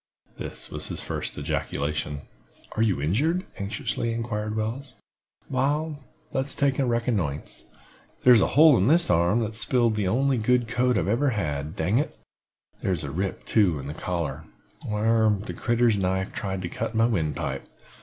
This 0.39 0.71
was 0.71 0.87
his 0.87 1.03
first 1.03 1.37
ejaculation. 1.37 2.21
"Are 2.75 2.81
you 2.81 2.99
injured?" 2.99 3.45
anxiously 3.59 4.11
inquired 4.11 4.55
Wells. 4.55 4.95
"Wal, 5.47 6.03
let's 6.33 6.55
take 6.55 6.79
a 6.79 6.85
reconnoissance. 6.87 7.65
Here's 8.23 8.41
a 8.41 8.47
hole 8.57 8.75
in 8.79 8.87
this 8.87 9.11
arm, 9.11 9.41
that's 9.41 9.59
sp'iled 9.63 9.93
the 9.93 10.07
only 10.07 10.39
good 10.39 10.67
coat 10.67 10.97
I 10.97 11.01
ever 11.07 11.29
had, 11.29 11.75
dang 11.75 11.99
it! 11.99 12.17
Here's 12.81 13.03
a 13.03 13.11
rip, 13.11 13.45
too, 13.45 13.77
in 13.77 13.85
the 13.85 13.93
collar, 13.93 14.45
whar 14.87 15.29
that 15.43 15.57
critter's 15.57 15.99
knife 15.99 16.33
tried 16.33 16.63
to 16.63 16.67
cut 16.67 16.95
my 16.95 17.05
windpipe. 17.05 17.67